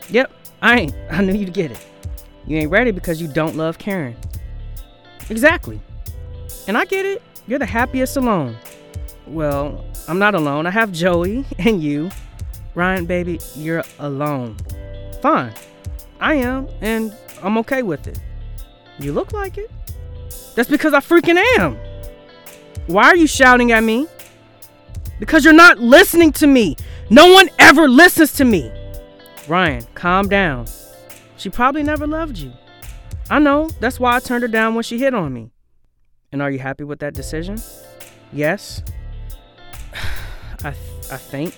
Yep, 0.09 0.33
I 0.63 0.81
ain't. 0.81 0.95
I 1.11 1.23
knew 1.23 1.35
you'd 1.35 1.53
get 1.53 1.71
it. 1.71 1.87
You 2.47 2.57
ain't 2.57 2.71
ready 2.71 2.91
because 2.91 3.21
you 3.21 3.29
don't 3.29 3.57
love 3.57 3.79
Karen. 3.79 4.17
Exactly. 5.29 5.81
And 6.67 6.79
I 6.79 6.87
get 6.87 7.05
it. 7.05 7.23
You're 7.47 7.59
the 7.59 7.67
happiest 7.67 8.17
alone. 8.17 8.57
Well, 9.27 9.85
I'm 10.09 10.19
not 10.19 10.35
alone. 10.35 10.67
I 10.67 10.71
have 10.71 10.91
Joey 10.93 11.45
and 11.59 11.83
you. 11.83 12.11
Ryan, 12.75 13.07
baby, 13.07 13.41
you're 13.55 13.85
alone. 13.99 14.57
Fine. 15.21 15.53
I 16.21 16.35
am, 16.35 16.69
and 16.81 17.15
I'm 17.43 17.59
okay 17.59 17.83
with 17.83 18.07
it. 18.07 18.19
You 18.99 19.13
look 19.13 19.33
like 19.33 19.59
it. 19.59 19.71
That's 20.55 20.71
because 20.71 20.95
I 20.95 21.01
freaking 21.01 21.43
am. 21.59 21.77
Why 22.87 23.05
are 23.05 23.17
you 23.17 23.27
shouting 23.27 23.73
at 23.73 23.83
me? 23.85 24.07
Because 25.19 25.45
you're 25.45 25.55
not 25.55 25.79
listening 25.79 26.33
to 26.33 26.47
me. 26.47 26.77
No 27.11 27.33
one 27.33 27.49
ever 27.59 27.89
listens 27.89 28.33
to 28.35 28.45
me. 28.45 28.73
Ryan, 29.49 29.85
calm 29.95 30.29
down. 30.29 30.67
She 31.37 31.51
probably 31.51 31.83
never 31.83 32.07
loved 32.07 32.39
you. 32.39 32.53
I 33.31 33.39
know. 33.39 33.69
That's 33.81 33.99
why 34.01 34.17
I 34.17 34.21
turned 34.21 34.43
her 34.43 34.49
down 34.49 34.75
when 34.75 34.83
she 34.83 34.99
hit 34.99 35.15
on 35.15 35.33
me. 35.33 35.51
And 36.31 36.41
are 36.41 36.51
you 36.51 36.59
happy 36.59 36.85
with 36.85 37.01
that 37.01 37.15
decision? 37.15 37.59
Yes. 38.33 38.83
I 40.65 40.71
th- 40.71 41.11
I 41.11 41.17
think. 41.17 41.55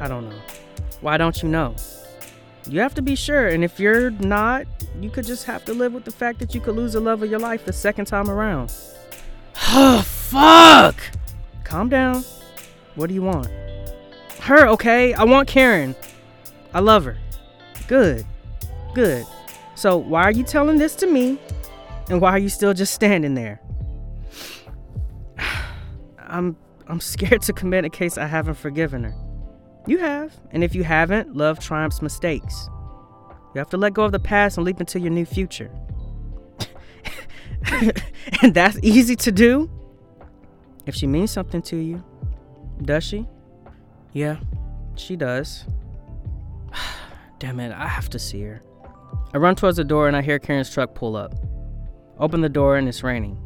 I 0.00 0.08
don't 0.08 0.28
know. 0.28 0.38
Why 1.00 1.16
don't 1.16 1.42
you 1.42 1.48
know? 1.48 1.74
You 2.68 2.80
have 2.80 2.94
to 2.94 3.02
be 3.02 3.16
sure, 3.16 3.48
and 3.48 3.64
if 3.64 3.80
you're 3.80 4.10
not, 4.10 4.66
you 5.00 5.10
could 5.10 5.26
just 5.26 5.44
have 5.46 5.64
to 5.64 5.74
live 5.74 5.92
with 5.92 6.04
the 6.04 6.12
fact 6.12 6.38
that 6.38 6.54
you 6.54 6.60
could 6.60 6.76
lose 6.76 6.92
the 6.92 7.00
love 7.00 7.22
of 7.22 7.30
your 7.30 7.40
life 7.40 7.64
the 7.64 7.72
second 7.72 8.04
time 8.04 8.30
around. 8.30 8.72
Oh, 9.68 10.02
fuck! 10.06 10.96
Calm 11.64 11.88
down. 11.88 12.24
What 12.94 13.08
do 13.08 13.14
you 13.14 13.22
want? 13.22 13.48
Her, 14.40 14.66
okay? 14.68 15.12
I 15.14 15.24
want 15.24 15.48
Karen. 15.48 15.94
I 16.74 16.80
love 16.80 17.04
her. 17.04 17.18
Good. 17.88 18.24
Good. 18.94 19.26
So, 19.74 19.96
why 19.96 20.22
are 20.22 20.30
you 20.30 20.44
telling 20.44 20.78
this 20.78 20.94
to 20.96 21.06
me? 21.06 21.38
And 22.08 22.20
why 22.20 22.30
are 22.30 22.38
you 22.38 22.48
still 22.48 22.74
just 22.74 22.94
standing 22.94 23.34
there? 23.34 23.60
I'm 26.18 26.56
I'm 26.88 27.00
scared 27.00 27.42
to 27.42 27.52
commit 27.52 27.84
a 27.84 27.90
case 27.90 28.18
I 28.18 28.26
haven't 28.26 28.54
forgiven 28.54 29.04
her. 29.04 29.14
You 29.86 29.98
have, 29.98 30.32
and 30.50 30.62
if 30.62 30.74
you 30.74 30.84
haven't, 30.84 31.36
love 31.36 31.58
triumphs 31.58 32.02
mistakes. 32.02 32.68
You 33.54 33.58
have 33.58 33.70
to 33.70 33.76
let 33.76 33.94
go 33.94 34.04
of 34.04 34.12
the 34.12 34.20
past 34.20 34.56
and 34.56 34.64
leap 34.64 34.80
into 34.80 35.00
your 35.00 35.10
new 35.10 35.24
future. 35.26 35.70
and 38.42 38.54
that's 38.54 38.78
easy 38.82 39.16
to 39.16 39.32
do? 39.32 39.70
If 40.86 40.94
she 40.94 41.06
means 41.06 41.30
something 41.30 41.62
to 41.62 41.76
you, 41.76 42.02
does 42.82 43.04
she? 43.04 43.26
Yeah, 44.12 44.38
she 44.96 45.16
does. 45.16 45.64
Damn 47.38 47.60
it, 47.60 47.72
I 47.72 47.86
have 47.86 48.08
to 48.10 48.18
see 48.18 48.42
her. 48.42 48.62
I 49.34 49.38
run 49.38 49.56
towards 49.56 49.76
the 49.76 49.84
door 49.84 50.08
and 50.08 50.16
I 50.16 50.22
hear 50.22 50.38
Karen's 50.38 50.70
truck 50.70 50.94
pull 50.94 51.16
up. 51.16 51.34
Open 52.18 52.40
the 52.40 52.48
door 52.48 52.76
and 52.76 52.88
it's 52.88 53.02
raining. 53.02 53.38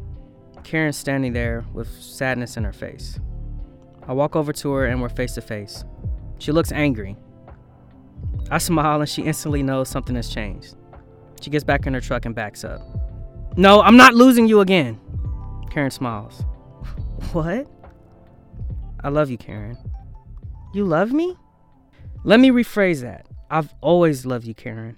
Karen's 0.63 0.97
standing 0.97 1.33
there 1.33 1.65
with 1.73 1.89
sadness 2.01 2.57
in 2.57 2.63
her 2.63 2.73
face. 2.73 3.19
I 4.07 4.13
walk 4.13 4.35
over 4.35 4.53
to 4.53 4.71
her 4.73 4.85
and 4.85 5.01
we're 5.01 5.09
face 5.09 5.33
to 5.35 5.41
face. 5.41 5.83
She 6.39 6.51
looks 6.51 6.71
angry. 6.71 7.17
I 8.49 8.57
smile 8.57 9.01
and 9.01 9.09
she 9.09 9.23
instantly 9.23 9.63
knows 9.63 9.89
something 9.89 10.15
has 10.15 10.29
changed. 10.29 10.75
She 11.41 11.49
gets 11.49 11.63
back 11.63 11.85
in 11.85 11.93
her 11.93 12.01
truck 12.01 12.25
and 12.25 12.33
backs 12.33 12.63
up. 12.63 12.81
No, 13.57 13.81
I'm 13.81 13.97
not 13.97 14.13
losing 14.13 14.47
you 14.47 14.61
again. 14.61 14.99
Karen 15.69 15.91
smiles. 15.91 16.43
What? 17.33 17.67
I 19.03 19.09
love 19.09 19.29
you, 19.29 19.37
Karen. 19.37 19.77
You 20.73 20.85
love 20.85 21.11
me? 21.11 21.35
Let 22.23 22.39
me 22.39 22.51
rephrase 22.51 23.01
that. 23.01 23.25
I've 23.49 23.73
always 23.81 24.25
loved 24.25 24.45
you, 24.45 24.53
Karen. 24.53 24.97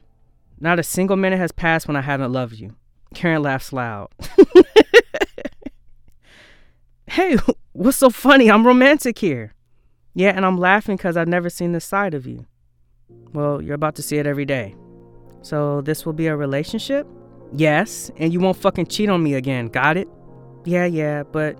Not 0.59 0.79
a 0.79 0.83
single 0.83 1.15
minute 1.15 1.39
has 1.39 1.51
passed 1.51 1.87
when 1.87 1.95
I 1.95 2.01
haven't 2.01 2.33
loved 2.33 2.55
you. 2.55 2.75
Karen 3.13 3.41
laughs 3.41 3.71
loud. 3.71 4.09
hey, 7.07 7.37
what's 7.71 7.97
so 7.97 8.09
funny? 8.09 8.51
I'm 8.51 8.67
romantic 8.67 9.19
here. 9.19 9.53
Yeah, 10.13 10.29
and 10.29 10.45
I'm 10.45 10.57
laughing 10.57 10.97
because 10.97 11.17
I've 11.17 11.27
never 11.27 11.49
seen 11.49 11.71
this 11.71 11.85
side 11.85 12.13
of 12.13 12.25
you. 12.25 12.45
Well, 13.33 13.61
you're 13.61 13.75
about 13.75 13.95
to 13.95 14.01
see 14.01 14.17
it 14.17 14.25
every 14.25 14.45
day. 14.45 14.75
So, 15.41 15.81
this 15.81 16.05
will 16.05 16.13
be 16.13 16.27
a 16.27 16.35
relationship? 16.35 17.07
Yes, 17.51 18.11
and 18.17 18.33
you 18.33 18.39
won't 18.39 18.57
fucking 18.57 18.87
cheat 18.87 19.09
on 19.09 19.23
me 19.23 19.35
again, 19.35 19.67
got 19.67 19.97
it? 19.97 20.07
Yeah, 20.65 20.85
yeah, 20.85 21.23
but 21.23 21.59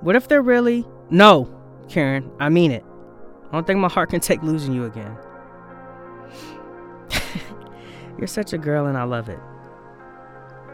what 0.00 0.16
if 0.16 0.28
they're 0.28 0.42
really. 0.42 0.86
No, 1.10 1.48
Karen, 1.88 2.30
I 2.40 2.48
mean 2.48 2.70
it. 2.70 2.84
I 3.48 3.52
don't 3.52 3.66
think 3.66 3.78
my 3.78 3.88
heart 3.88 4.10
can 4.10 4.20
take 4.20 4.42
losing 4.42 4.72
you 4.72 4.84
again. 4.84 5.16
You're 8.18 8.26
such 8.26 8.52
a 8.52 8.58
girl 8.58 8.86
and 8.86 8.98
I 8.98 9.04
love 9.04 9.28
it. 9.28 9.38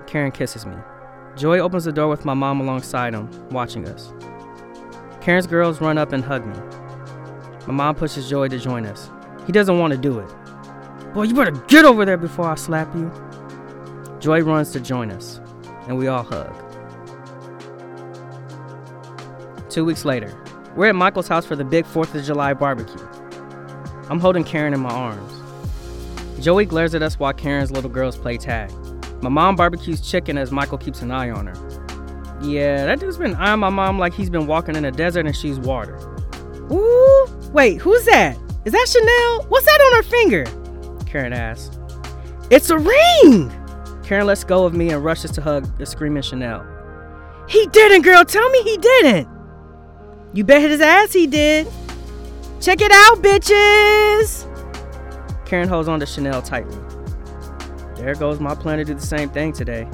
Karen 0.06 0.32
kisses 0.32 0.64
me. 0.66 0.76
Joy 1.36 1.58
opens 1.58 1.84
the 1.84 1.92
door 1.92 2.08
with 2.08 2.24
my 2.24 2.34
mom 2.34 2.60
alongside 2.60 3.14
him, 3.14 3.28
watching 3.50 3.88
us. 3.88 4.12
Karen's 5.20 5.46
girls 5.46 5.80
run 5.80 5.98
up 5.98 6.12
and 6.12 6.24
hug 6.24 6.46
me. 6.46 6.56
My 7.66 7.72
mom 7.72 7.94
pushes 7.94 8.28
Joy 8.28 8.48
to 8.48 8.58
join 8.58 8.86
us. 8.86 9.10
He 9.46 9.52
doesn't 9.52 9.78
want 9.78 9.92
to 9.92 9.98
do 9.98 10.18
it. 10.18 10.28
Boy, 11.14 11.24
you 11.24 11.34
better 11.34 11.52
get 11.68 11.84
over 11.84 12.04
there 12.04 12.16
before 12.16 12.48
I 12.48 12.54
slap 12.54 12.94
you. 12.94 13.10
Joy 14.18 14.40
runs 14.40 14.72
to 14.72 14.80
join 14.80 15.10
us, 15.10 15.40
and 15.86 15.98
we 15.98 16.08
all 16.08 16.22
hug. 16.22 16.52
Two 19.68 19.84
weeks 19.84 20.04
later, 20.04 20.32
we're 20.76 20.88
at 20.88 20.94
Michael's 20.94 21.28
house 21.28 21.46
for 21.46 21.56
the 21.56 21.64
big 21.64 21.84
4th 21.84 22.14
of 22.14 22.24
July 22.24 22.54
barbecue. 22.54 23.06
I'm 24.08 24.20
holding 24.20 24.44
Karen 24.44 24.74
in 24.74 24.80
my 24.80 24.90
arms. 24.90 25.32
Joey 26.42 26.64
glares 26.64 26.94
at 26.94 27.02
us 27.02 27.18
while 27.18 27.32
Karen's 27.32 27.70
little 27.70 27.90
girls 27.90 28.16
play 28.16 28.36
tag. 28.36 28.72
My 29.22 29.28
mom 29.28 29.54
barbecues 29.54 30.00
chicken 30.00 30.36
as 30.36 30.50
Michael 30.50 30.78
keeps 30.78 31.00
an 31.02 31.10
eye 31.10 31.30
on 31.30 31.46
her. 31.46 32.38
Yeah, 32.42 32.84
that 32.86 32.98
dude's 32.98 33.18
been 33.18 33.36
eyeing 33.36 33.60
my 33.60 33.68
mom 33.70 33.98
like 33.98 34.12
he's 34.12 34.28
been 34.28 34.48
walking 34.48 34.74
in 34.74 34.84
a 34.84 34.90
desert 34.90 35.26
and 35.26 35.36
she's 35.36 35.60
water. 35.60 35.96
Ooh, 36.72 37.26
wait, 37.52 37.80
who's 37.80 38.04
that? 38.06 38.36
Is 38.64 38.72
that 38.72 38.88
Chanel? 38.88 39.46
What's 39.48 39.66
that 39.66 39.80
on 39.80 39.96
her 39.96 40.02
finger? 40.02 41.04
Karen 41.06 41.32
asks. 41.32 41.78
It's 42.50 42.70
a 42.70 42.78
ring! 42.78 43.50
Karen 44.02 44.26
lets 44.26 44.44
go 44.44 44.64
of 44.64 44.74
me 44.74 44.90
and 44.90 45.04
rushes 45.04 45.30
to 45.32 45.40
hug 45.42 45.78
the 45.78 45.86
screaming 45.86 46.22
Chanel. 46.22 46.66
He 47.48 47.66
didn't, 47.66 48.02
girl. 48.02 48.24
Tell 48.24 48.48
me 48.50 48.62
he 48.62 48.76
didn't. 48.76 49.28
You 50.32 50.44
bet 50.44 50.62
his 50.62 50.80
ass 50.80 51.12
he 51.12 51.26
did. 51.26 51.66
Check 52.60 52.80
it 52.80 52.92
out, 52.92 53.18
bitches. 53.22 54.48
Karen 55.44 55.68
holds 55.68 55.88
on 55.88 56.00
to 56.00 56.06
Chanel 56.06 56.40
tightly. 56.40 56.76
There 57.96 58.14
goes 58.14 58.40
my 58.40 58.54
plan 58.54 58.78
to 58.78 58.84
do 58.84 58.94
the 58.94 59.00
same 59.00 59.28
thing 59.28 59.52
today. 59.52 59.88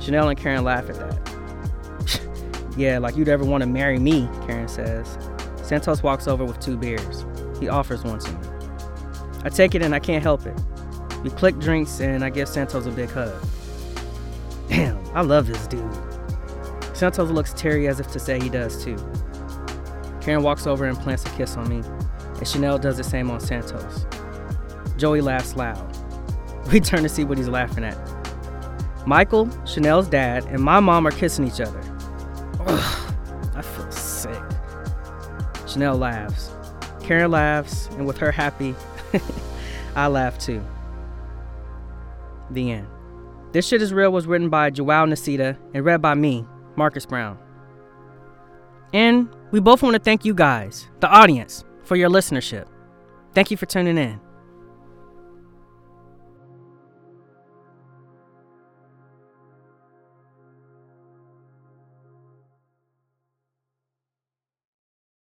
Chanel 0.00 0.28
and 0.28 0.38
Karen 0.38 0.64
laugh 0.64 0.88
at 0.90 0.96
that. 0.96 2.70
yeah, 2.76 2.98
like 2.98 3.16
you'd 3.16 3.28
ever 3.28 3.44
want 3.44 3.62
to 3.62 3.68
marry 3.68 3.98
me, 3.98 4.28
Karen 4.46 4.68
says. 4.68 5.16
Santos 5.64 6.02
walks 6.02 6.28
over 6.28 6.44
with 6.44 6.60
two 6.60 6.76
beers. 6.76 7.24
He 7.58 7.68
offers 7.68 8.04
one 8.04 8.18
to 8.18 8.32
me. 8.32 8.48
I 9.44 9.48
take 9.48 9.74
it 9.74 9.80
and 9.80 9.94
I 9.94 9.98
can't 9.98 10.22
help 10.22 10.44
it. 10.44 10.58
We 11.22 11.30
click 11.30 11.58
drinks 11.58 12.00
and 12.00 12.22
I 12.22 12.28
give 12.28 12.48
Santos 12.48 12.84
a 12.84 12.90
big 12.90 13.08
hug. 13.08 13.32
Damn, 14.68 15.02
I 15.16 15.22
love 15.22 15.46
this 15.46 15.66
dude. 15.66 15.90
Santos 16.92 17.30
looks 17.30 17.54
teary 17.54 17.88
as 17.88 17.98
if 17.98 18.12
to 18.12 18.18
say 18.18 18.38
he 18.38 18.50
does 18.50 18.84
too. 18.84 18.96
Karen 20.20 20.42
walks 20.42 20.66
over 20.66 20.84
and 20.84 20.98
plants 20.98 21.24
a 21.24 21.30
kiss 21.30 21.56
on 21.56 21.68
me, 21.68 21.82
and 22.38 22.46
Chanel 22.46 22.78
does 22.78 22.98
the 22.98 23.04
same 23.04 23.30
on 23.30 23.40
Santos. 23.40 24.06
Joey 24.96 25.20
laughs 25.20 25.56
loud. 25.56 25.90
We 26.72 26.80
turn 26.80 27.02
to 27.02 27.10
see 27.10 27.24
what 27.24 27.36
he's 27.36 27.48
laughing 27.48 27.84
at. 27.84 27.98
Michael, 29.06 29.50
Chanel's 29.66 30.08
dad, 30.08 30.46
and 30.46 30.60
my 30.60 30.80
mom 30.80 31.06
are 31.06 31.10
kissing 31.10 31.46
each 31.46 31.60
other. 31.60 31.80
Ugh. 32.60 33.03
Chanel 35.74 35.96
laughs. 35.96 36.52
Karen 37.02 37.32
laughs, 37.32 37.88
and 37.88 38.06
with 38.06 38.16
her 38.18 38.30
happy, 38.30 38.76
I 39.96 40.06
laugh 40.06 40.38
too. 40.38 40.62
The 42.52 42.70
end. 42.70 42.86
This 43.50 43.66
Shit 43.66 43.82
Is 43.82 43.92
Real 43.92 44.12
was 44.12 44.28
written 44.28 44.48
by 44.48 44.70
Joao 44.70 45.04
Nsita 45.04 45.58
and 45.74 45.84
read 45.84 46.00
by 46.00 46.14
me, 46.14 46.46
Marcus 46.76 47.06
Brown. 47.06 47.36
And 48.92 49.28
we 49.50 49.58
both 49.58 49.82
want 49.82 49.94
to 49.94 50.00
thank 50.00 50.24
you 50.24 50.32
guys, 50.32 50.88
the 51.00 51.08
audience, 51.08 51.64
for 51.82 51.96
your 51.96 52.08
listenership. 52.08 52.66
Thank 53.34 53.50
you 53.50 53.56
for 53.56 53.66
tuning 53.66 53.98
in. 53.98 54.20